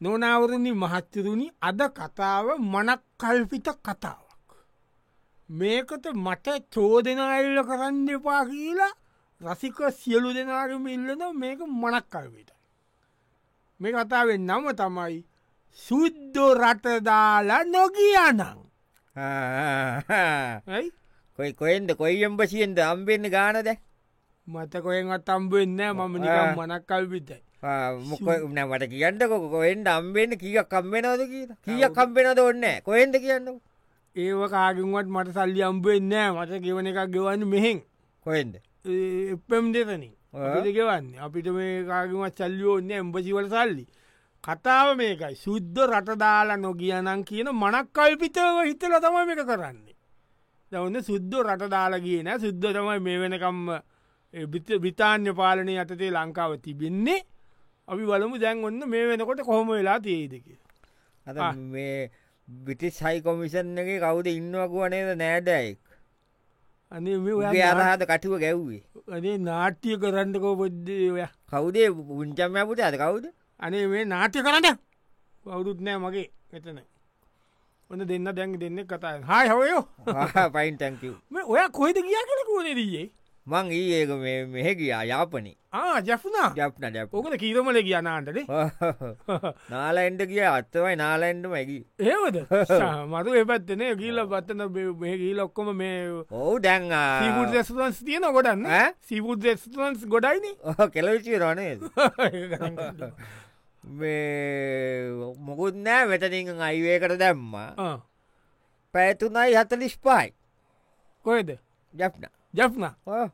[0.00, 4.48] නොනවරණි මහත්තරුණි අද කතාව මනක් කල්පිත කතාවක්.
[5.48, 8.92] මේකට මට චෝදන ඇල්ල කරන්න එපා කියලා
[9.40, 12.50] රසික සියලු දෙනාරම ඉල්ලන මේක මනක් කල්පිට.
[13.80, 15.18] මේ කතාවෙන් නම තමයි
[15.78, 18.40] සුද්දෝ රටදාලා නොගියනං
[20.76, 20.88] ඇයි
[21.38, 23.68] කොයි කොයින්ද කොයි එම්බසියෙන්ද අම්බෙන්න්න ගානද
[24.46, 27.42] මත කොයෙන්ත් අම්බෙන්න මම නිකම් මනක් කල්පිතයි.
[27.62, 33.58] මට කියන්නකො කොෙන්ට අම්බෙන්න්න කිය කම්බෙනවද කිය කිය කම්බෙනද ඔන්න කොහෙන්ද කියන්න
[34.16, 37.82] ඒව කාගුවත් මට සල්ලි අම්බෙන්න මට ගෙවන එකක් ගෙවන්න මෙහෙන්.
[38.26, 38.54] කොහෙන්ද?
[38.84, 40.14] එපම් දෙතනින්
[40.76, 41.06] ගෙවන්න.
[41.18, 43.84] අපිට මේ කාගමත් සල්ලිය ඔන්න එම්බසිවල සල්ලි.
[44.44, 45.34] කතාව මේකයි.
[45.36, 49.96] සුද්ද රටදාලා නොගියනං කියන මනක් කල්පිතව හිතල තම එක කරන්නේ.
[50.72, 53.66] දවන්න සුද්ද රටදාලා කියන සුද්ද තමයි මේ වෙනකම්ම
[54.84, 57.24] බිතාන්‍ය පාලනය අතතේ ලංකාව තිබෙන්නේ
[57.88, 60.48] අපි බලමු දැන් ඔන්න මේ වෙනකොට කොහොම වෙලා තියේදක
[61.26, 62.10] අද මේ
[62.48, 65.78] බිටි සයි කොමිෂන් එක කවුද ඉන්නවකුවනේද නෑඩැයික්
[66.92, 68.82] අනේ මේ අරහද කටුව ගැව්වේ.
[69.12, 71.24] අනේ නාට්‍ය කරන්නකෝ පොද්දේ ඔය?
[71.46, 71.88] කවුදේ?
[72.10, 73.24] පුංචම්මපුට අද කවුද?
[73.60, 74.78] අනේ මේ නාට්‍ය කරන්න.
[75.44, 76.80] කවුරුත් නෑ මගේ එතන
[77.90, 79.82] ඔන්න දෙන්න දැන් දෙන්න කතා හායි හවයෝ
[80.52, 80.76] පයින්
[81.30, 83.06] මේ ඔය කොයිද කියා කෙනෙකුවනේ දීයේ
[83.48, 84.10] මං ඒ ඒක
[84.52, 85.56] මෙහෙ ගියා යාපනී.
[85.72, 86.48] ආ ජැප්නා?
[86.56, 88.44] ජප්න ජප ඕකද කීරමල කියනාන්ටනේ
[89.72, 92.36] නාලයින්ට කිය අත්තවයි නාලයින්ට මැකි ඒවද
[93.12, 94.62] මතු එපත්තන ගීල පත්තන
[95.00, 95.98] මේ ගීල ඔක්කොම මේ
[96.30, 98.66] ඔවු දැන් සීපුට රෙස්ටරන්ස් තියන ගොඩන්න?
[99.08, 100.56] සීපුට රෙස්ටරන්ස් ගොඩයින?
[100.92, 101.78] කෙලවිචි රනේ
[103.82, 107.54] මේ මොකුත් නෑ වෙතනින් අයිවේකට දැම්ම.
[108.94, 110.32] පැතුනයි හතලිස් පායි
[111.24, 111.56] කොයද
[111.94, 112.84] ජප්න ජැප්න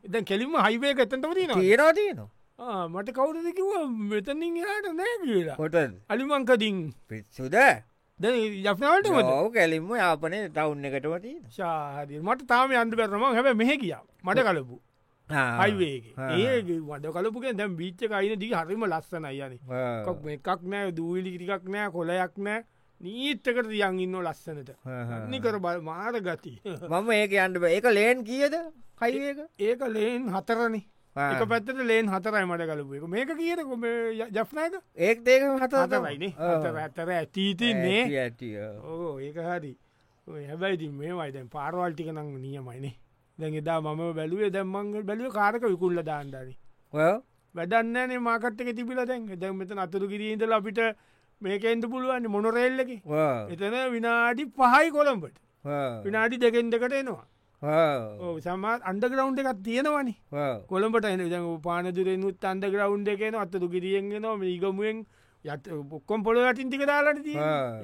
[0.05, 3.69] එත කෙලිම හයිවේ එතටම තින තීරෝ තියනවා මට කවුද කිව
[4.11, 5.55] මෙතනින් යාට නෑ කියලා.
[5.57, 5.75] කොට
[6.09, 6.77] අලිමංකදින්.
[7.09, 7.55] පිත්සුද
[8.19, 8.25] ද
[8.65, 14.45] ජප්නවලට ඔව කෙලින්ම යාපනය තවුන්න එකටමති ශාහරි මට තාම අන්ද පැරම හැබ මෙහ කියා මට
[14.49, 14.79] කලපු.
[15.29, 19.59] හයිවේගේ ඒ වඩ කලපුගෙන් දැම් බීච්ච අයින දී හරිම ලස්සන අයන
[20.37, 22.63] එකක් නෑ දූවිලිටිකක් නෑ කොලයක් නෑ.
[23.01, 24.71] නීත්තකට තියන් ඉන්න ලස්සනට.
[25.31, 26.53] නිකර බල් මාර ගති.
[26.89, 28.55] මම ඒක අන්ඩ ඒක ලේන් කියද
[28.99, 29.81] කයිඒක ඒක?
[29.95, 30.75] ලේන් හතරණ
[31.15, 33.07] එක පැත්තට ලේන් හතරයි මට කලපු එක.
[33.15, 33.59] මේක කියද?
[33.69, 33.83] කොම
[34.37, 34.73] ජප්නයක
[35.07, 35.17] ඒක්
[35.61, 38.55] හත හතරයින හතර ඇතර ඇතීතින්නේ ඇටිය
[38.91, 39.73] ඕ ඒක හරි.
[40.49, 42.29] හැබැයිති මේ වයිදැන් පාරවල්ටික නං.
[42.45, 42.95] නියමයිනේ
[43.39, 46.55] දැන් එදා මම බැලුවේ දැම්මංග බැලුව කාරක විකුල්ල දාන්ඩරි
[46.93, 49.27] වැඩන්නනේ මාකට්ක තිබිල දැන්.
[49.41, 50.79] දැන් මෙත අතුරු කිරීන්දල අපිට
[51.41, 52.97] මේකෙන්ට පුළුවන්න මොනොරෙල්ලකි
[53.53, 55.37] එතන විනාඩි පහයි කොළඹට.
[56.05, 57.25] විනාඩි දෙකෙන් දෙකට එනවා
[57.65, 60.15] සමත් අන්ඩග්‍රවන්් එකක් තියෙනවනි.
[60.69, 65.05] කොළඹට එන පානදුරෙනුත් අන්ද ග්‍රවන්් එකන අත්තතු කිරියෙන්ගෙන මීගමුවෙන්
[65.45, 65.67] යත්
[65.97, 67.39] ඔක්කොම් පොල යටින්ටික දාලට තිය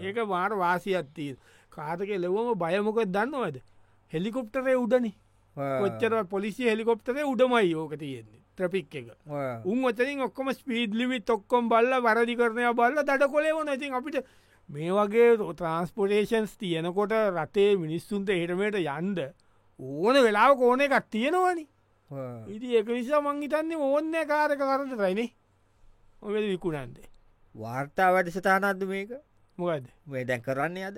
[0.07, 1.35] ඒක වාර වාසියත්තිය
[1.71, 3.57] කාතක ලෙවම බයමොක දන්නවද?
[4.13, 5.11] හෙලිකොප්ටරේ උඩනි.
[5.55, 9.07] කොච්චර පොලිසි හෙලිකොප්ටරේ උඩමයි යෝක තියෙන්නේ ත්‍රපික් එක.
[9.65, 14.25] උන් ඔතරින් ඔක්කොම ස්පීඩ් ලිමිත් ඔක්කොම් බල්ල වරදි කරනය බල්ල දඩ කොලෙවන ඉතින් අපිට
[14.69, 19.19] මේ වගේ ට්‍රන්ස්පොටේෂන්ස් තියෙනකොට රටේ මිනිස්සුන්ට හිටමට යන්ද
[19.79, 21.65] ඕන වෙලාව කෝන එකක් තියෙනවනි.
[22.47, 25.31] ඉති එක නිසා මංහිතන්නේ ඕන්න කාරක කරට රයිනේ
[26.21, 27.09] ඔ විකුණන්දේ
[27.55, 29.11] වාර්තා වැඩ සතානත්ද මේක?
[29.57, 30.97] මොකද මේ දැන් කරන්නේ අද?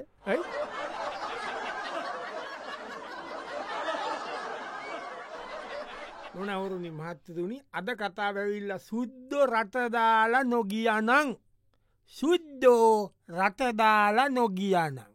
[6.35, 11.38] නොනවරුණි මහත්තතුනි අද කතා වැවිල්ල සුද්දෝ රටදාලා නොගියනං
[12.16, 15.12] සුද්දෝ රටදාලා නොගියනං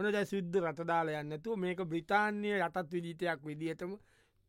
[0.00, 3.90] ඔන දැ සුද්ද රටදාලා යන්නතු මේක බ්‍රිතාන්‍යය යටත් විදිතයක් විදිහටම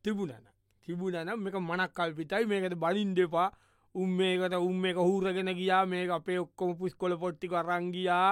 [0.04, 0.46] තිබුණන
[0.86, 2.46] තිබුණනම් මේක මනක් කල්පිතයි.
[2.46, 3.48] මේකට බලින් දෙපා
[3.94, 5.84] උම් මේකට උම් මේක හූරගෙන ගියා.
[5.86, 8.30] මේ අපේ ඔක්කොම පුස්කොල පොට්ටික රංගියා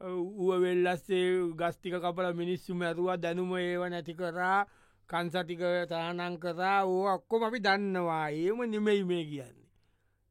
[0.00, 1.28] ඌ වෙල්ලස්සේ
[1.60, 3.16] ගස්තික කපල මිනිස්සුම ඇරුවා.
[3.16, 4.66] දැනුම ඒව නැති කරා.
[5.08, 6.80] කන්සටික තානං කරා.
[6.84, 8.26] ඕ ඔක්කොම අපි දන්නවා.
[8.30, 9.66] ඒම නෙමෙයි මේ කියන්නේ.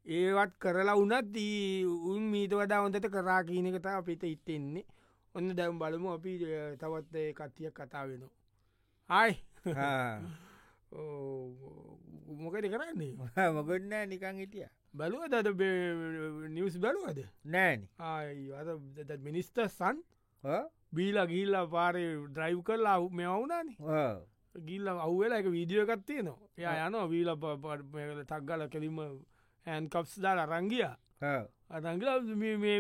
[0.06, 1.38] ඒවත් කරලා උනත්
[2.12, 4.86] උන් මීට වඩා හොඳට කරා කියනකට අපිට ඉත්තෙන්නේ
[5.36, 6.34] ඔන්න දැම් බලමු අපි
[6.80, 8.34] තවත් කට්ටියක් කතා වෙනවා.
[9.10, 9.34] හයි.
[12.38, 13.14] මොකද කරන්නේ?
[13.52, 14.68] මොකන්න නිකං හිටිය.
[14.94, 15.50] බලුව දද
[16.50, 17.20] නිවස් බලුවද?
[17.46, 17.88] නෑන
[18.54, 20.00] අද මිනිස්ට සන්
[20.92, 23.76] බීල ගිල්ල පාරය ඩ්‍රයිව් කරලා මෙවුනානේ
[24.66, 27.32] ගිල්ල අව්වෙලා එක වීඩියෝ එකත්තිය නවා එය යන වීල
[28.26, 29.02] තක්ගල කෙලිම
[29.68, 30.88] හැන් කප්ස් දාල රංගිය
[31.70, 32.10] අරංගල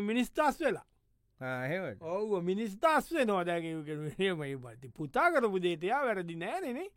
[0.01, 0.85] මිනිස්ථස් වෙලා
[2.01, 6.87] ඔව මිනිස්ථස් වෙනවා දැකමයි බති පුතා කරපු දේතයා වැරදි නෑනනේ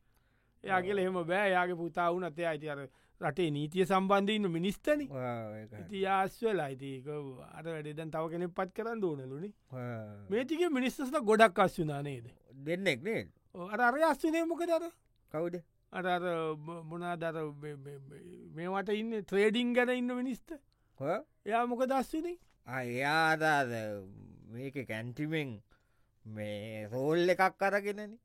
[0.65, 2.83] යාගේල එහෙම බෑ යාගේ පුතා වනත් අයිති අර
[3.21, 9.51] රටේ නීතිය සම්බන්ධයන්න මිනිස්තන ඉති ආස්වලා අයිතික අර වැඩදන් තව කෙනෙ පත් කරන්න ඕනලුනි
[10.29, 12.31] මේතික මිනිස්සට ගොඩක් අස්වනා නේද
[12.65, 13.27] දෙන්නෙක් නේ
[13.69, 14.87] අර අර අස්වනය මොක දර
[15.33, 15.61] කවුද
[15.93, 16.23] අර
[16.85, 17.43] මොනා දර
[18.55, 20.55] මේවට ඉන්න ත්‍රේඩිං ගැන ඉන්න මිනිස්ත
[21.01, 22.39] එයා මොක දස්වනේ
[22.69, 23.71] අයාදාද
[24.53, 25.51] මේක කැන්ටිමෙන්
[26.25, 28.19] මේ රෝල් එකක් අරගෙනන.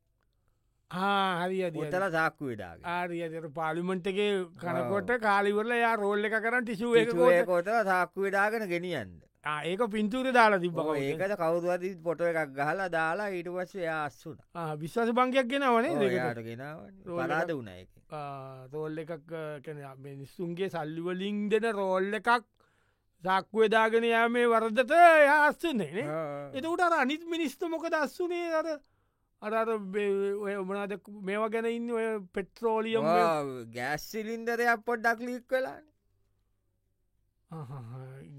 [0.91, 4.31] හරි ගොතල සාක්කු විඩාග ආරියට පාලිමෙන්ට්ගේ
[4.61, 9.13] කනකොට කාලිවරල යා රෝල්ල එක කරන්න ටිසුව කොට සාක්කු විඩාගෙන ගෙනියන්න.
[9.45, 14.37] ඒක පින්තුර දාලා තිබ ඒකට කවුරුවද පොට එකක් ගහලා දාලා ඊට පස්සේ අස්සුන
[14.77, 16.63] විශ්වාස බංගයක් ගෙනවනේ යාට ගෙන
[17.07, 17.89] පලාද වුණ එක
[18.73, 19.33] රෝල් එකක්
[19.99, 22.29] මිනිස්සුන්ගේ සල්ලිවලින් දෙන රෝල්ල එකක්
[23.23, 24.91] සක්කුව දාගෙන යා මේ වරදත
[25.27, 26.07] යාස්සුන්නේ
[26.57, 28.67] එතකට අර අනිත් මිනිස්ත මොක දස්සුනේ අර
[29.41, 29.69] අර
[30.63, 30.93] ඔමනාද
[31.29, 31.89] මේවා ගැන ඉන්න?
[31.91, 32.05] ඔය
[32.35, 33.07] පෙට්‍රෝලියම්
[33.77, 35.79] ගෑස්සිලින්දරයක් පොඩ්ඩක් ලික් වෙලා.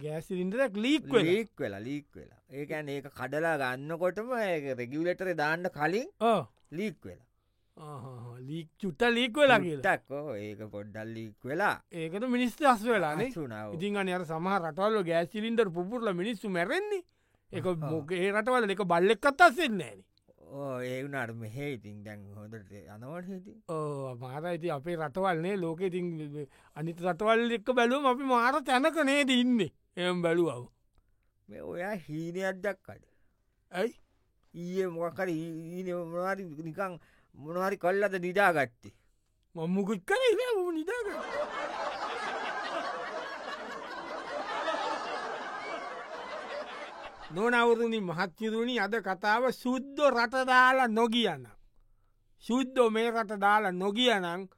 [0.05, 1.83] ගෑසිලින්දරක් ලීක් ලීක් වෙලා.
[1.89, 4.33] ලීක් වෙලා ඒකැන් ඒක කඩලා ගන්නකොටම
[4.81, 6.09] රෙගියලටර දාන්න කලින්
[6.79, 7.29] ලීක් වෙලා
[7.77, 11.83] ලීක් චුට්ට ලීක් වෙලා කියලටක්කෝ ඒක පොඩ්ඩල් ලීක් වෙලා.
[11.91, 17.03] ඒකට මිනිස්ත අස් වෙලානේ සුනාව ඉතින් අනර සමහ රටවල්ල ගෑසිලින්දර් පුපුරල මිනිස්සු මැරෙන්නේ.
[17.53, 23.57] එක මොකේ රටවල එක බල්ලෙක් අත්තස්සෙන්නේ නෑන ඒ වුණට මෙහේ ඉතින් දැන් හොඳට අනවට හිති
[23.69, 26.07] ඕ මාර ඉති අපේ රටවල්න්නේ ලෝක ඉතින්
[26.77, 29.73] අනිත රටවල් එක්ක බැලුවම අපි මාර තැනක නේද ඉන්නේ?
[29.97, 30.71] එම් බැලුවව
[31.49, 33.03] මේ ඔයා හීනයක් දක්කඩ
[33.71, 33.95] ඇයි?
[34.55, 36.99] ඊය මොකර මොනවාරි නිකං
[37.35, 38.95] මොනහරි කල්ලද නිදාගත්තේ
[39.55, 40.23] මම්මුකුත් කර
[40.73, 41.07] නිදාග
[47.35, 51.47] නොනවරුණි මහත්චිරුණි අද කතාව සුද්ද රටදාලා නොගියන්න.
[52.45, 54.49] සුද්දෝ මේ රට දාලා නොගියනං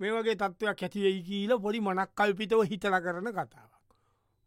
[0.00, 3.72] මේ වගේ තත්ත්වයක් ඇතිවෙයි කියීල පොඩි මනක් කල්පිතව හිතල කරන කතාවක්.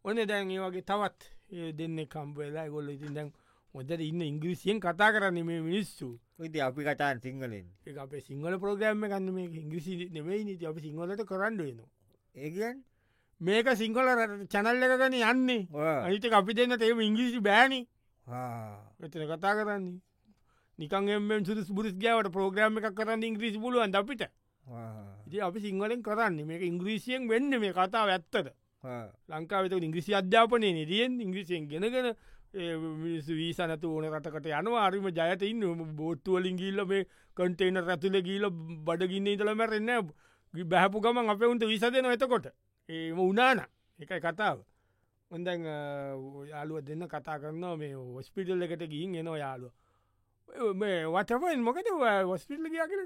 [0.04, 1.20] ඔන්න දැන් ඒ වගේ තවත්
[1.52, 3.30] ඒ දෙන්න කම්පවෙලා ගොල්ල ඉතින් දැන්
[3.76, 6.08] මොදද ඉන්න ඉංග්‍රිසියෙන් කතා කරන්න මේ මිනිස්සු.
[6.40, 7.66] ඉති අපි කටාන් සිංහලෙන්.
[7.86, 11.88] ඒ අපේ සිංහල ප්‍රෝග්‍රම්ම කන්න මේ ඉංග්‍රිසි නෙවෙයි නති අපි සිංහලට කරන්න වෙනවා.
[12.34, 12.76] ඒගන්
[13.40, 14.08] මේක සිංහල
[14.48, 15.68] චැනල්ල එකගන යන්නේ.
[16.04, 17.80] අනිත අපි දෙන්න ඒම ඉංග්‍රිසි බෑනි.
[19.00, 20.00] එතන කතා කරන්නේ.
[20.78, 24.22] නිකන්ෙන් සුදු බුරිස් ගෑවට ප්‍රෝග්‍රම් එකක් කරන්න ඉංග්‍රීසි පුළුවන් අපිට?
[25.26, 26.44] ඉති අපි සිංහලෙන් කරන්න.
[26.44, 28.48] මේක ඉංග්‍රීසියෙන් වෙන්න මේ කතාව ඇත්තට.
[29.28, 32.08] ලංකාවත ඉංග්‍රිසි අධ්‍යාපනය නිදියෙන් ඉංග්‍රිසියෙන් ගෙනගෙන
[32.54, 34.86] මිනිස් වීසනතු ඕන රටකට යනවා.
[34.86, 35.64] අරිම ජයට ඉන්න.
[35.96, 37.06] බෝත්තුවලින් ගිල්ල මේ
[37.36, 38.50] කටේන රැතුල ගීල
[38.86, 39.90] බඩගින්න ඉතලම රෙන්න
[40.54, 42.46] බැහපු ගමන් අප උන්ට විස දෙන එතකොට.
[42.88, 43.60] ඒම උනාන
[43.98, 44.58] එකයි කතාව.
[45.30, 45.62] හොඳැන්
[46.52, 49.72] යාලුව දෙන්න කතා කරනවා මේ ඔස්පිටල් එකට ගින් එනවා යාලුව
[50.80, 51.88] මේ වටපෙන් මොකද
[52.30, 53.02] වස්පිටල ගිය කර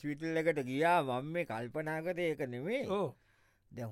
[0.00, 1.02] ස්විටල් එකට ගියා.
[1.02, 3.08] මම මේ කල්පනාකත ඒක නෙමේ ඕ
[3.72, 3.86] දැ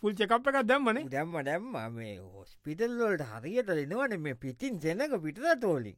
[0.00, 1.00] පුල් චකප් එකක් දැම්මන?
[1.14, 1.72] දැම්ම දැම්ම.
[1.94, 5.96] මේ හොස්පිටල්ලොල්ට හරියට දෙනවන මේ පිටින් සෙනක පිටද තෝලින්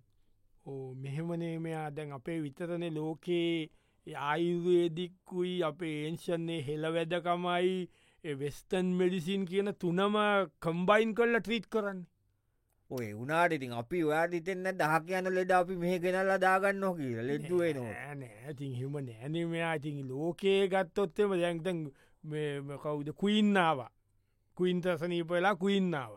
[0.67, 3.71] ඕ මෙහෙමනේ මෙයා දැන් අපේ විතරන ලෝකයේ
[4.07, 7.89] ආයුර්වේදික්කුයි අපේ ඒන්ෂන්නේ හෙළවැදකමයි
[8.25, 10.17] වෙස්ටන් මෙඩිසින් කියන තුනම
[10.61, 12.03] කම්බයින් කරලා ට්‍රීට් කරන්න.
[12.91, 17.73] ඔය උනාට ඉතින් අපි ඔයාට ඉතෙන්න්න දහ කියන්න ලෙඩ අපි මෙහ ගෙනල්ල දාගන්න කියල ලෙඩ්ුවේ
[17.75, 19.75] නො නෑ ඉතින් හිම නෑන මෙයා.
[19.81, 21.85] ඉතින් ලෝකයේ ගත්තොත්තෙම දැන්තැන්
[22.23, 23.09] කවුද?
[23.13, 23.87] කුයින්නාව
[24.57, 26.13] කුයින්ත සනීපවෙලා කුයින්නාව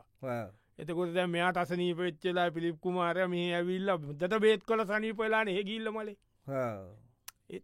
[0.79, 6.17] එතකොට දැ මෙයා අසනී පච්චලා පිළිප් කුමාරය මේ ඇවිල්ල දට බේත් කොල සනීපලාන හෙගිල්ල මලේ.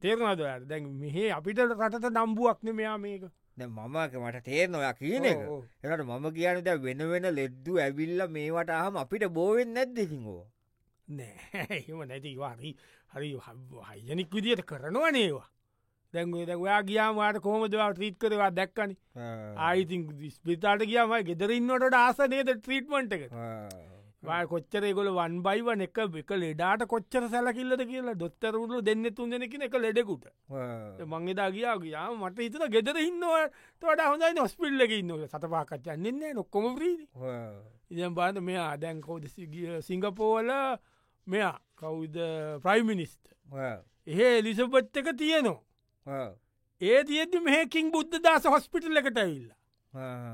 [0.01, 3.23] තේරනද දැන් මෙහේ අපිට රටට නම්බුවක්න මෙයා මේක.
[3.57, 5.39] මමක මට තේරන ඔයා කියන එක.
[5.83, 10.43] එනට මම කියනද වෙන වෙන ලෙද්දු ඇවිල්ල මේවට අහම අපිට බෝවෙන් නැද්දසිංහෝ
[11.07, 12.75] නෑ එම නැතිවාරී
[13.13, 13.29] හරි
[13.89, 15.47] හයිජනික් විදියට කරනවා නේවා
[16.13, 18.95] දැන්ග දැවයා ගියාමට කොහමදවා ත්‍රීත් කරවා දැක්කන.
[19.67, 23.31] ආයිතින් ස්පිතාට ගියාමයි ගෙදරන්නට ආස නේද ත්‍රීට්මන්ට එක
[24.51, 30.25] කොච්චර ගොල වන් බයිවන එක එක ලෙඩාට කොච්චර සැලකිල්ලද කියලා දොත්තරුණු දෙන්න තුන්දෙනකින එක ලෙඩෙකුට.
[31.13, 33.45] මංගෙදා ගියා ගියා මට හිතන ගෙදර ඉන්නවා
[33.81, 37.07] තොට හොඳයි නොස්පිල්ලක ඉන්න සතපාකච්චන්නන්නේ නොක්කොම ප්‍රීදි
[37.91, 39.29] ඉදම් බාද මෙයා දැන් කවුද
[39.87, 40.51] සිංගපෝල
[41.27, 42.15] මෙයා කවුද?
[42.63, 43.25] ප්‍රයිමිනිස්ට
[44.05, 45.57] එහෙ එලිසබත් එක තියනවා
[46.81, 49.51] ඒ තියද මේකින් බුද්ධ දාස හොස්පිටල් එකට ඇවිල්ල.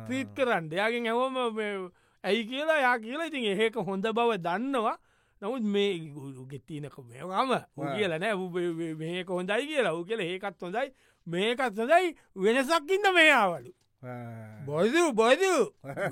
[0.07, 0.69] ත්‍රීත් කරන්න.
[0.71, 1.89] එයාගෙන් ඇවම
[2.23, 3.27] ඇයි කියලා යා කියලා.
[3.31, 4.97] ඉතින් ඒක හොඳ බව දන්නවා.
[5.41, 7.55] නමුත් මේ ගුරු ගෙත්තිනක මේකම
[7.95, 8.35] කියල නෑ.
[9.01, 9.93] මේක හොඳයි කියලා.
[9.97, 10.93] ඌ කියල ඒකත් හොඳයි
[11.27, 13.71] මේකත් හොඳයි වෙනසක්කින්න මේයාවලු
[14.65, 15.53] බොදු බොදු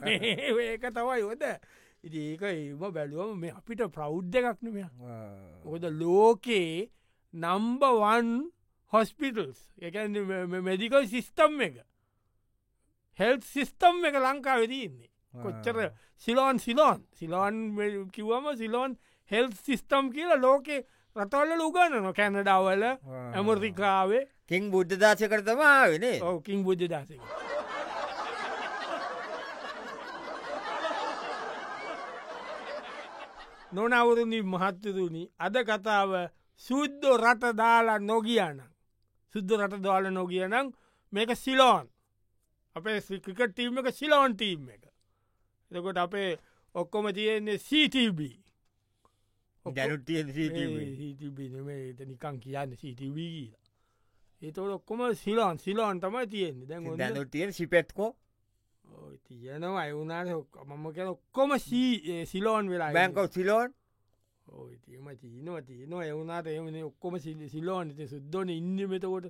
[0.07, 4.85] ඒක තමයි හොද ඒක ඒම බැලුවම මේ අපිට ප්‍රෞද්ධ එකක්න මෙ
[5.65, 6.89] ඔොද ලෝකයේ
[7.33, 8.31] නම්බවන්
[8.93, 9.95] හොස්පිටල්ස් එක
[10.67, 11.75] මෙඩිකල් සිිස්ටම් එක.
[13.19, 15.09] හෙල් සිිස්ටම් එක ලංකා වෙදන්නේ
[15.43, 15.77] කොච්චර
[16.25, 17.55] සිලෝන් සිලෝන් සිලෝන්
[18.11, 18.97] කිවම සිලෝන්
[19.31, 20.77] හෙල් සිිස්ටම් කියලා ලෝකෙ
[21.15, 24.27] රතවල්ල ලුගන්නන කැනඩාවල ඇමරිකාවේ.
[24.47, 27.21] කින් බුද්ධ දාශ කරතමා වෙන ඕකින් බුද්ධ දාසක
[33.73, 36.11] නොනවුරුණි මහත්තතුනි අද කතාව
[36.61, 38.72] සුද්දො රට දාලා නොගියනම්
[39.33, 40.71] සුද්ද රට දාල නොගියනම්
[41.13, 41.85] මේක සිලෝන්.
[42.75, 44.83] අපේ ක්‍රිකට ටීම් එක සිලෝන් ටීම් එක.
[45.71, 46.29] එතකොට අපේ
[46.75, 48.19] ඔක්කොම තියෙන්නේ CTB
[49.65, 50.23] දැනුටිය
[52.09, 53.61] නිකං කියන්න CTV කියලා.
[54.41, 55.55] ඒතවට ඔක්කොම සිලෝන්.
[55.57, 56.67] සිලෝන් තමයි තියෙන්නේ.
[56.67, 58.11] දැන් දැනුටිය සිපෙත්කෝ
[59.27, 59.85] තියෙනවා.
[59.85, 60.27] එවුනාට
[60.67, 61.51] මම කියන ඔක්කොම
[62.31, 63.69] සිලෝන් වෙලා බැංකව සිලෝන්
[64.47, 66.03] ඕතිම තියනවා තියනවා.
[66.05, 69.25] එවුනාට එමන ඔක්කොම සිල්ලි සිලෝන් ති සුද්දෝන ඉන්න මෙතකොට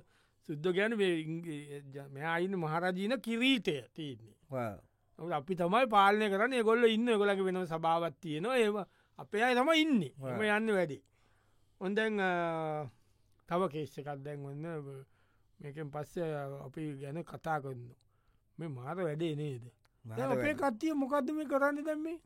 [0.48, 4.34] සුද්ද ගැන මෙයාඉන්න මහරජීන කිරීටය තියන්නේ.
[5.32, 8.56] අපි තමයි පාලනය කරන ගොල්ල ඉන්න ගොලක වෙන සභාවත් තියෙනවා.
[8.56, 8.86] ඒවා
[9.18, 10.02] අපේ අයි තම ඉන්න.
[10.18, 10.98] ම යන්න වැඩි.
[11.80, 12.14] ඔොන්දැන්
[13.48, 14.66] තව කේෂ්කත් දැන් ඔන්න
[15.60, 16.34] මේකෙන් පස්සේ
[16.66, 17.94] අපි ගැන කතා කරන්න
[18.58, 19.64] මේ මාර වැඩේ නේද?
[20.04, 22.18] අපේ කත්තිය මොකක්දම කරන්න දැම්මේ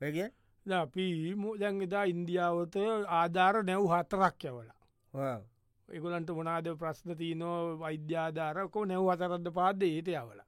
[0.00, 0.28] වැගේ
[0.66, 2.76] අපි දැන්ගෙදා ඉන්දියාවත
[3.20, 5.40] ආධාර නැව් හතරක් යවලා.
[5.88, 7.78] එගොලන්ට මොනාද ප්‍රශ්න තියනෝ?
[7.78, 10.46] වෛද්‍යාධාරකෝ නැව් අතරද පාද ඒට යවලා.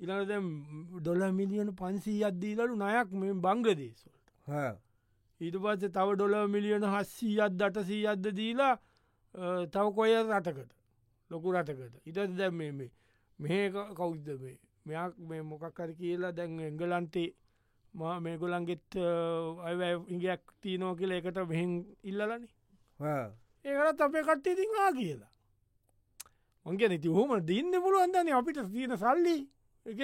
[0.00, 0.32] ඉලද
[1.00, 4.78] ඩොල මිලියන පන්සී අද්දීලලු නයක් මේ බංගදේශවලට
[5.40, 8.74] ඊට පස්ස තව ඩොල මිලියන හස්සී අත් දට සී අද්ද දීලා
[9.72, 10.70] තව කොය රටකට?
[11.30, 11.94] ලොකු රටකට.
[12.08, 12.90] ඉට දැ මේ
[13.38, 14.58] මේ කෞද්ද මේ?
[14.86, 17.28] මෙයක් මේ මොකක්කර කියලා දැන් එංගලන්තේ
[17.96, 18.98] මේගොලන්ගෙත්
[20.14, 21.72] ඉගයක් තියනෝ කියල එකට මෙහෙන්
[22.04, 22.48] ඉල්ලලනි.
[23.64, 25.30] ඒකත් අපේ කට්ටේ තිංහා කියලා.
[26.66, 29.38] මංගෙන ඉති හොම දින්න පුළුවන්දන්නේ අපිට තියෙන සල්ලි.
[29.86, 29.98] එක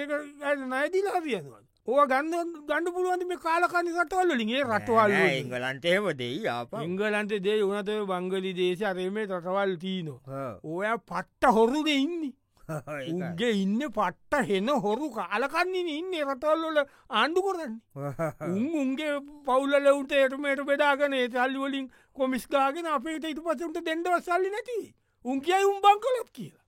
[0.73, 7.97] නයදිලා තියනවා ඕ ගන්න ගණඩ පුළුවන්ද මේ කාලකනි රටවල්ලින්ගේ රටවල් එංගලන්ටේම දෙයි ඉංගලන්ට දේ වනත
[8.11, 10.45] බංගලි දේශ අරමේ රටවල් තියනවා.
[10.63, 12.31] ඔය පට්ට හොරුද ඉන්නේ
[13.13, 16.79] උගේ ඉන්න පට්ට හෙන හොරු කාලකන්නන ඉන්න රටල්ලොල
[17.11, 17.75] ආණ්ඩු කරන්න.
[18.49, 24.79] උන් උන්ගේ පවුල ලෙවුට එටමට බෙදාගන සල්ලිවලින් කොමිස්කාගෙන අපේට ඉතු පසුන්ට දෙෙන්ඩව සල්ලි නැති.
[25.25, 26.65] උන් කියයි උම්බං කලත් කියලා.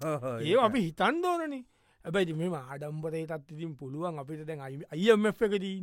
[0.42, 1.64] ඒ අපි හිතන් දෝනනේ
[2.04, 5.76] ඇබැයි මෙම ආඩම්බරයටත් ඉතින් පුළුවන් අපිට දැන් අයිම් එකදී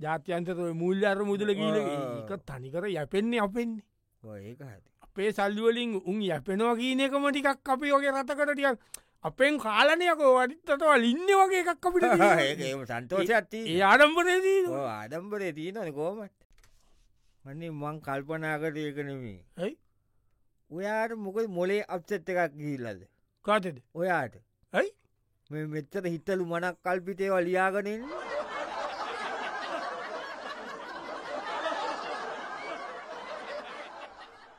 [0.00, 3.84] ජාත්‍යන්තර මුල්්‍යාර මුදල කියල එක තනිකර යැපෙන්නේ අපෙන්නේ.
[4.22, 8.78] ඒක ඇති අපේ සල්ලිවලින් උන් යැපෙනවා කියන එකම ටිකක් අපි වගේ රටකටටියක්
[9.24, 12.06] අපෙන් කාලනයකෝ වඩිත්තටවල් ඉන්න වගේ එකක් අපිට
[12.90, 14.56] සන්තෝෂ ඇති ඒ ආඩම්බරේදී
[14.88, 16.34] ආඩම්බරේ තියනන කෝමට
[17.44, 19.76] මන්නේ මං කල්පනාකට ඒකනෙමේ ඇයි
[20.70, 23.06] ඔයාට මොකද මොලේ අප්සෙට් එකක් ගිල්ලද
[23.44, 24.34] කාතද ඔයාට.
[24.72, 24.92] ඇයි
[25.50, 28.02] මේ මෙච්චර හිතලු මනක් කල්පිතේව ලියාගනින්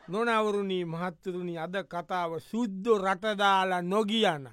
[0.08, 4.48] නොනවරුණී මහත්තරුණි අද කතාව සුද්දො රටදාලා නොගියන.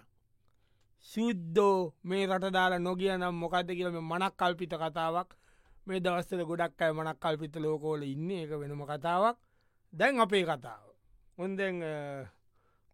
[1.09, 5.31] සුද්දෝ මේ රටදාලා නොගියනම් මොකද කියලම මනක් කල්පිත කතාවක්.
[5.87, 8.31] මේ දවස්සල ගොඩක් අය මනක් කල්පිත ලෝකෝල ඉන්න.
[8.33, 9.37] එක වෙනම කතාවක්.
[9.93, 10.85] දැන් අපේ කතාව.
[11.39, 11.77] හොන්දැන්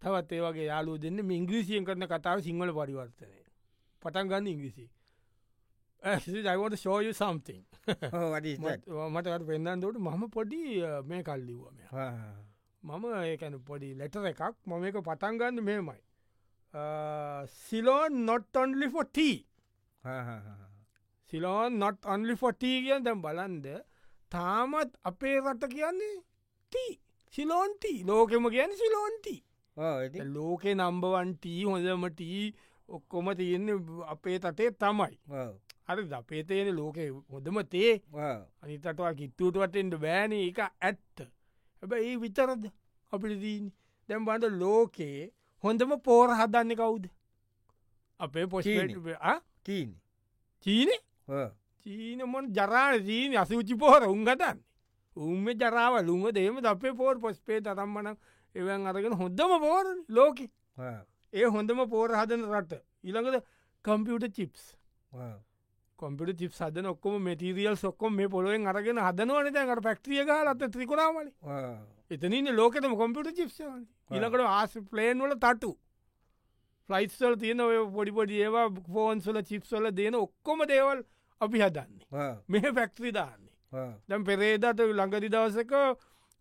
[0.03, 3.39] තවත් ඒවගේ යාලු දෙන්න ඉංග්‍රීසියෙන් කරන කතාව සිංහල පරිවර්තනය.
[4.03, 4.87] පටන් ගන්න ඉංග්‍රිසි.
[6.03, 11.77] අයිවට ශෝය සම්තිං මටට පෙන්න්නන්නට මම පොඩි මේ කල්ලිවම
[12.89, 14.43] මම ඒකැන පොඩි ලෙටර එකක්.
[14.67, 16.01] මම එක පටන්ගන්න මෙමයි
[17.67, 19.19] Ceylon not only for
[21.31, 23.67] Ceylon not only for tea කිය දැම් බලන්ද
[24.35, 26.17] තාමත් අපේ රට කියන්නේ
[26.73, 26.93] ටී
[27.35, 29.41] සිලෝන්ටී ලෝකෙම කියන සිලෝන්ටී
[30.37, 32.43] ලෝකෙ නම්බවන්ටී හොඳමටී
[32.89, 35.17] ඔක්කොම තියෙන්නේ අපේ තටේ තමයි.
[35.89, 37.93] හරි අපේ තේන ලෝකෙ හොඳම තේ.
[38.63, 40.33] අනිතටවා කිත්තුටවටෙන්ට බෑන.
[40.33, 41.17] එක ඇත්ත
[41.83, 42.65] හැබ ඒ විතරද?
[43.13, 43.73] අපිට දීන
[44.09, 45.31] දැම් බඳ ලෝකයේ
[45.65, 47.05] හොඳම පෝර හදන්න කවුද?
[48.21, 48.69] අපේ පොෂට
[49.65, 49.91] චීන
[50.65, 50.91] චීන
[51.87, 54.59] චීනමොන් ජරාන චීන අසූචි පෝර උන්ගතන්න
[55.17, 58.17] උන්ම ජරාව ලුම දේම අපේ පෝර් පොස්පේ තරම්මන
[58.55, 60.47] එවන් අරගෙන හොඳම පෝර ලෝකෙ.
[61.33, 62.83] ඒ හොඳම පෝර හදන රට.
[63.05, 63.43] ඉළඟද
[63.85, 64.65] කම්පියුට චිප්ස්
[65.99, 71.29] කොම්පිට චිප් සදන ඔක්කොම මටිරියල් සොක්කොම මේ පොලුවෙන් අරගෙන හදනවන දැකට පැක්ටිය ගලත් ත්‍රිකුණාමල
[72.11, 73.61] එතනන්න ලෝකෙතම කොම්පිට චිප්ස
[74.13, 75.73] ඉලකට ආස ප්ලේන් වල තටු
[76.89, 81.03] ෆලයිස්වල් තියෙන ඔය පොඩිපොඩි ඒවා ෆෝන්සල චිප්සල දෙන ඔක්කොම දේවල්
[81.41, 82.29] අපි හදන්නේ.
[82.49, 83.53] මෙහ පැක්ත්‍රි දාන්නේ.
[84.09, 85.75] දැම් පෙරේදට ළඟදි දවසක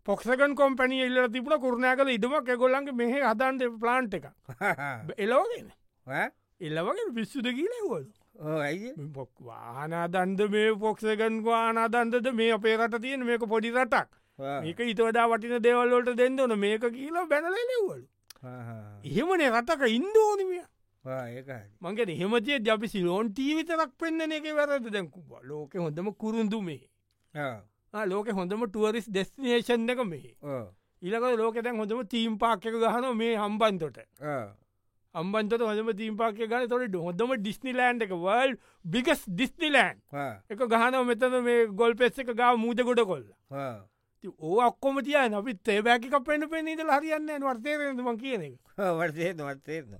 [0.06, 4.30] පොක්සකන් කොම්පැනිය ඉල්ල තිබුණ කරණය කල ඉදමක් ගොල්ලන්ගේ මෙහ හදන්ට ප්ලාන්් එක
[5.24, 5.68] එලෝගෙන
[6.60, 8.06] එල්ලවගේ පිස්සුද කියලවල
[9.14, 14.08] පොක් වානාදන්ද මේ පොක්සගන් වානාදන්දද මේ අපේ රට තියෙන මේක පොඩි රටක්.
[14.62, 17.96] මේක ඉතවඩා වටින දෙවල්ලට දෙන්නවන මේක කියලා බැනලෙවලු
[19.04, 20.62] එහෙමනේ රටක ඉන්දෝනමිය
[21.80, 26.84] මගේ හෙමතිය ජපි සිලෝන් ටීවිතරක් පෙන්න්න එක වැරද දැකු ලෝක හොඳම කුරුන්දු මේ.
[28.06, 30.34] ලෝක හොඳම ටුවරිස් ඩෙස්නේෂන් එක මේ.
[31.02, 33.98] ඉලක ලෝක දැන් හොඳම තීම් පාක්ක ගහන මේ හම්බන්තොට
[35.20, 38.12] අම්බන්ත හොම තීම්පාක ගන තොට හොඳම ඩිස්නිලෑන්් එක.
[38.24, 38.56] වල්
[38.94, 39.96] බිගස් ඩිස්නිලෑන්්
[40.54, 43.24] එක ගහන මෙතන මේ ගොල් පෙස් එක ගා මූද ගොඩ කොල්ල.
[44.24, 48.54] ඕ අක්කොම තිය අපිත් ඒබැකි කපෙන්න්න පෙනීද හරියන්න වර්තයම කියන එක?
[49.00, 49.98] වර්තය වර්තයන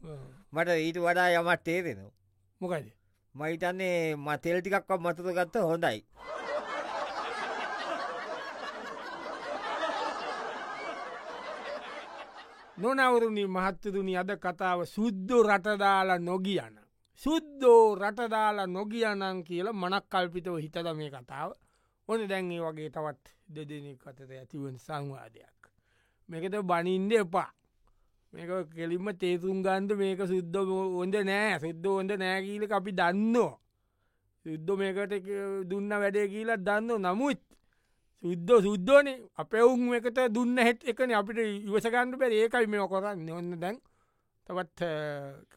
[0.53, 2.13] මට ඊට වඩා යමත් තේරෙනවා.
[2.61, 2.87] මොකද
[3.35, 6.01] මහිතන්නේ මතෙල් ටිකක්ව මතත ගත්ත හොඳයි
[12.81, 16.75] නොනවරුණි මහත්තතුනි අද කතාව සුද්දෝ රටදාලා නොගියන.
[17.23, 21.51] සුද්දෝ රටදාලා නොගියනං කියල මනක් කල්පිතව හිතද මේ කතාව
[22.09, 25.63] ඕන දැන්ගේ වගේ තවත් දෙදෙනෙක් අතර ඇතිවන් සංවාදයක්.
[26.29, 27.51] මේකත බනින්ද එපා
[28.33, 33.59] මේක කෙලින්ම තේතුම් ගන්ද මේක සුද්ද ඔොන්ද නෑ සුද්ද ඔොන්ද නෑකීල අපි දන්නවා.
[34.47, 35.15] සුද්ද මේකට
[35.71, 37.43] දුන්න වැඩේ කියලා දන්න නමුත්
[38.25, 39.19] සුද්ද සුද්දෝනේ.
[39.35, 43.31] අප ඔවුන් එකට දුන්න හෙත් එකන අපිට ඉවසගන්න බැ ඒකයි මේ කොරන්න.
[43.31, 43.79] ඔන්න දැන්
[44.47, 44.81] තවත්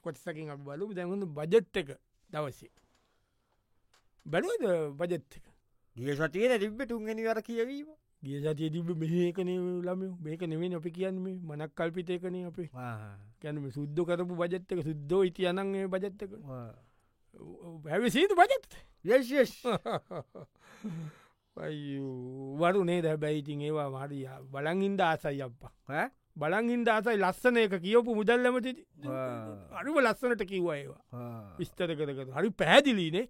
[0.01, 1.89] කොටසකින් අප බලු දැහුණු බජට් එක
[2.29, 2.69] දවසේ.
[4.25, 5.43] බැලුවද බජත් එක?
[5.95, 7.89] ගිය සතිය තිබ්බ තුන්ගනි වර කියවීම.
[8.23, 9.49] ගිය සතිය තිබ මේකන
[9.81, 12.69] ලම මේක නෙවෙන අපි කියන්න මනක් කල්පිතයකන අපේ.
[13.41, 16.31] ගැනම සුද්ද කරපු බජත් එක සුද්දෝ ඉති අනන්ගේ බජත් එක.
[17.85, 18.71] හැවිසීතු බජත්
[19.05, 19.33] යශ
[21.57, 26.09] වරුනේ දැබැයිතින් ඒවා මාරිය බලංගින්ද ආසයි අප්පා.
[26.35, 28.71] බලංගින්ද ආසයි ලස්සන එක කියපු මුදල්ලමති
[29.71, 31.01] අරිම ලස්සනට කිව්වා ඒවා.
[31.59, 33.25] විස්තර කරකතු හරි පැහැදිලීනේ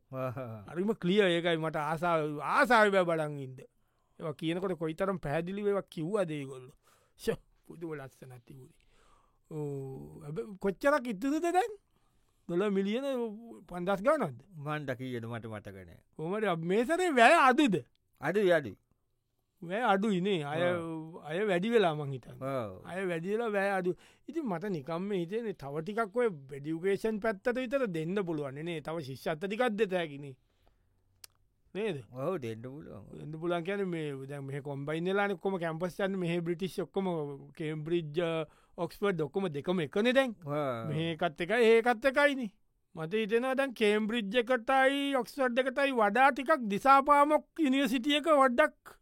[0.69, 2.15] හරිම කලිය ඒකයි මට ආසා
[2.55, 6.67] ආසාාව බෑ බලංගින්ද ඒවා කියනකොට කොයිතරම් පැහැදිලිව කිව්වා දේගොල්ල
[7.19, 7.29] ශ
[7.65, 8.79] පුදුම ලස්සන ඇතිවුණේ
[10.59, 11.71] කොච්චරක් ඉත්තුද දැන්?
[12.49, 13.05] දොල මිලියන
[13.67, 17.75] පන්දස් ගනද මන්ඩ කියයට මට මටකන කොමට මේසරේ වැෑ අදුද
[18.21, 18.73] අඩ යඩි
[19.61, 20.61] වැෑ අඩු ඉනේ අය
[21.29, 22.45] අය වැඩි වෙලා මං හිතන්
[22.91, 23.95] අය වැඩියලා වැෑ අඩු
[24.27, 30.33] ඉති මට නිකම්ම හිතනේ තවටිකක් ඔය බෙඩියුකේෂන් පැත්තට විතර දෙන්න පුළුවන්න්නේ තව ශිෂ්‍යත්තතිකක් දෙතැකින
[31.73, 32.03] නේද?
[32.11, 33.03] ඔහු දෙන්න පුළුවන්.
[33.21, 37.07] එන්න පුලන් කියන මේ දැ මේ කොම්බයින්නලාන කොම කැම්පස්යන්න මෙහ බ්‍රිටිස් ඔක්කම
[37.55, 38.19] කේම්බ්‍රිජ්
[38.77, 40.35] ඔක්ස්පර්ඩ් ඩොක්කොම දෙකම එකන දැන්.
[40.89, 42.51] මේකත් එක ඒකත් එකයිනි
[42.95, 48.95] මත ඉතන දැන් කේම්බ්‍රිජ් එකටයි ඔක්ස්වඩ් එකටයි වඩා ටිකක් දිසාපාමොක් ඉනිසිටියක වඩ්ඩක්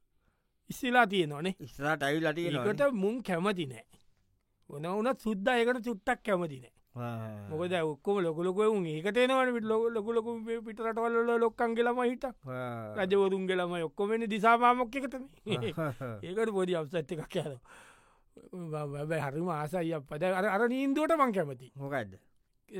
[0.69, 3.86] ඉස්සිලා තියෙනවානේ ඉස්රට අයි ලටියකට එකට මුන් කැමති නෑ.
[4.69, 6.73] ඕන වනත් සුද්ද එකට චුට්ටක් කැමති නෑ.
[7.49, 12.25] මොකද ඔක්කොම ලොකලොකුවුන් ඒකටේනවන පිට ලොක ලොකුලොකු පිටරටවල්ල ලොක්කන්ගේලම හිට
[12.99, 17.38] රජවරුන්ගේලම ඔක්කොමනි දිසාපාමොක් එකතන ඒකට පොඩි අවසත් එකක්
[18.71, 22.19] බැ හරිම ආසයි පද අර අර නීන්දුවට මං කැමති මොකක්ද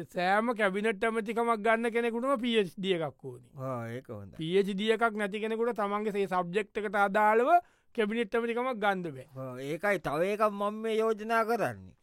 [0.08, 6.98] සෑම කැබිනට ඇමතිකමක් ගන්න කෙනෙකුටම පිස්දිය එකක් හොඳ පියජිදිය එකක් නැති කෙනෙකුට තමන්ගේ සේ සබ්ජෙක්්කට
[6.98, 7.50] අදාළව
[7.96, 9.28] කැබිනිට් ඇමතිකමක් ගන්ද බෑ.
[9.64, 11.96] ඒකයි තව එකක් මම මේ යෝජනා කරන්නේ.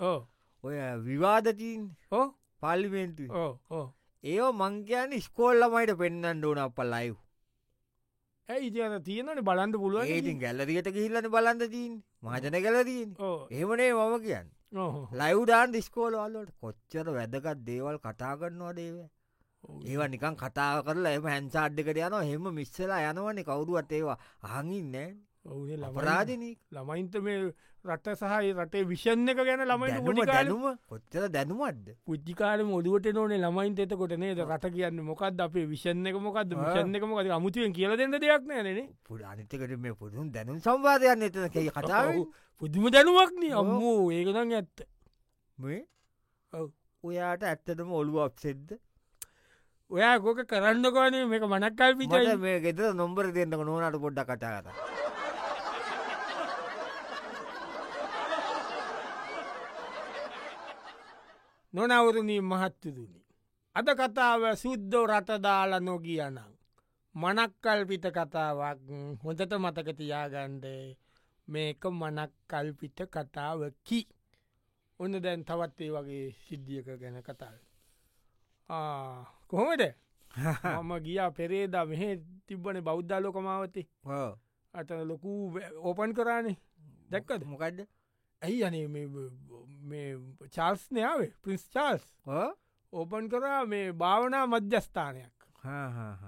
[0.64, 2.26] ඔය විවාදතින් ඕ
[2.60, 3.30] පල්ලිමෙන්තු
[4.24, 7.16] ඒ මංකයන ස්කෝල්ලමයිට පෙන්න්න ඕන අප ලයිව්
[8.48, 11.94] ඇයි ඉතියන තියෙනට බලන්ට පුළුවන් ඒතින් ගැල්ලදිට කිහිල්ලන බලන්ද තිීන්
[12.24, 13.10] මජන කලදීන්
[13.52, 18.96] ඒමනේ මම කියන්න ලයිව්ඩාන් දිස්කෝලවල්ලට කොච්චර වැදගත් දේවල් කතා කරනවා දේව
[19.84, 25.10] ඒවා නිකන් කතා කරලා එම හැන්සාඩ්ඩකට යන හෙම මිස්සලා යනවන කවුරුවත් ඒවා අහඟින්නෑ
[25.46, 26.54] ඔවුේ අපරාධනී.
[26.72, 27.38] ළමයින්ත මේ
[27.86, 30.64] රට සහහි රටේ විෂණ එක ගැන ළමයි දැනුම දැනුම.
[30.90, 34.40] කොච්චර දැනුමත්ද පුද්ජිකාර මොදුවට නොනේ ළමයින්ත එතකොට නේද?
[34.46, 38.88] රට කියන්න මොකක්ද අපේ විෂණ එක මොකක්ද විෂණ එක මොකද අමුතුවෙන් කියල දෙන්න දෙයක් නෑනේ
[39.04, 42.26] පුඩ අනිතකට මේ පුදුන් දැනුම් සම්වාධයන්න එතන කෙ කතාව?
[42.62, 44.86] පුදුම දැනුවක්න අම්මෝ ඒකදන් ඇත්ත.
[45.58, 45.86] මේ?
[47.04, 48.76] ඔයාට ඇත්තටම ඔළුව අප්සෙද්ද
[49.90, 53.62] ඔයා ගෝක කරන්න කනේ මේක මනක්කල් පිට මේ ගෙත නොම්බර දෙන්නක.
[53.62, 54.74] නොනට පොඩ්ඩ කතා
[61.74, 63.22] නොනවරණී මහත්තතුනි.
[63.76, 66.38] අද කතාව සුද්දෝ රටදාල නොගියනං.
[67.14, 68.80] මනක්කල්පිත කතාවක්
[69.22, 70.64] හොඳට මතකතියාගන්ඩ
[71.48, 74.00] මේක මනක්කල්පිට කතාවකි.
[75.00, 77.56] ඔන්න දැන් තවත් ඒ වගේ සිද්ධියක ගැන කතාව.
[79.48, 79.82] කොහොමද
[80.76, 82.02] මම ගියා පෙරේදා මෙහ
[82.46, 83.86] තිබ්බන බෞද්ධලෝකමාවතේ
[84.74, 85.30] අත ලොකු
[85.80, 86.56] ඕපන් කරානේ
[87.10, 87.78] දැක්කද මොකක්ද
[88.42, 88.86] ඇයි අනේ
[90.56, 92.04] චාල්ස්නයාවේ පින්ස් චාල්ස්
[92.92, 95.32] ඕපන් කරා මේ භාවනා මධ්‍යස්ථානයක්.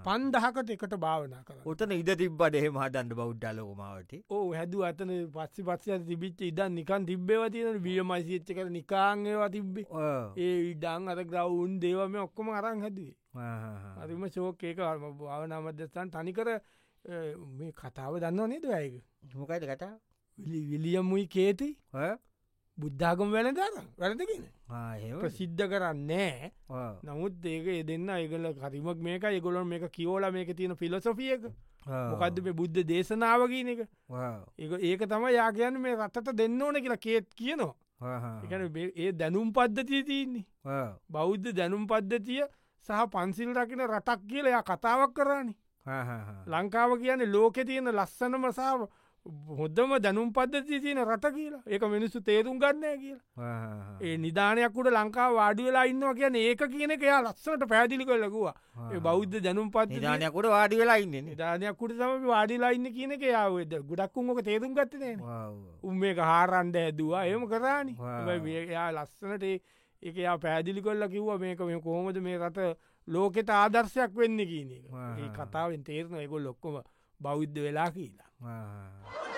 [0.07, 6.07] පන්දහකට එකට භාවනා කර ඔතන ඉද තිබ්බට එහෙම හදන්න බෞද්ධලෝමාවට ඕ හැදු අතන පස්සි පස්ස
[6.09, 9.87] තිබිච්ච ඉදන් නිකන් තිබ්බව තියෙන බියමයිසිච්ච කර නිකාංගේවා තිබ්බේ.
[10.38, 13.16] ඒ ඉඩං අත ග්‍රවුන් දේවම ඔක්කොම අරං හැදුවේ.
[14.03, 14.83] අරිම ශෝක ඒක.
[15.21, 16.49] භාවනා මධ්‍යස්ථාන් තනිකර
[17.59, 19.03] මේ කතාව දන්න නේද ඇයක
[19.35, 19.94] මොකයිද කතා
[20.38, 21.68] විලියම්මුයි කේති
[22.79, 24.44] බුද්ධාගම වැලදාර වැරදගෙන
[25.20, 26.53] ප්‍රසිද්ධ කරන්නේ
[27.05, 31.48] නමුත් ඒක දෙන්න ඒගල කරිමක් මේක ඒගොලොන් මේක කියෝල මේක තියෙන ෆිලොසොෆියක
[31.87, 33.81] මොකක්ද මේ බුද්ධ දේශනාවගන එක?
[34.59, 37.74] ඒ ඒක තම යා කියන්න මේ රත්තට දෙන්න ඕන කියලා කේත් කියනවා.
[38.96, 40.44] ඒ දැනුම් පද්ධතිය තියන්නේ.
[41.11, 42.44] බෞද්ධ දැනුම් පද්ධතිය
[42.88, 45.57] සහ පන්සිල් රකින රටක් කියලයා කතාවක් කරන්නේ
[46.46, 48.87] ලංකාව කියන්නේ ලෝකෙ තියෙන ලස්සනම සාාව
[49.59, 51.61] හොද්දම දැනුම් පද්ධති තියෙන රට කියලා.
[51.67, 53.99] ඒක මිනිස්සු තේරුම් ගන්නය කියලා.
[54.01, 58.55] ඒ නිධානයක්කුට ලංකා වාඩි වෙලා ඉන්නවා කියන ඒක කියන එක යා ලස්සනට පැදිලි කරලකුවා
[58.93, 63.75] ඒ බෞද්ධ දැනුම් පත් නිධානයකුට වාඩි වෙලා ඉන්න නිධානයක්කුට තම වාඩිලා ඉන්න කියන එක යාවද
[63.91, 65.17] ගොඩක්කුන්ක තේරුම් ගත්තනේ
[65.83, 67.25] උම් මේක හාරන්ඩ ඇදවා.
[67.27, 67.97] එම කරානි.
[68.71, 69.43] යා ලස්සනට
[70.03, 72.77] ඒක යා පැදිලි කොල්ල කිව්ව මේක මේ කොහොමද මේ රට
[73.09, 74.85] ලෝකෙට ආදර්ශයක් වෙන්න කියන එක.
[75.21, 76.81] ඒ කතාවෙන් තේරන එක ලොක්කොම
[77.21, 78.28] බෞද්ධ වෙලා කියලා.
[78.44, 79.38] 啊。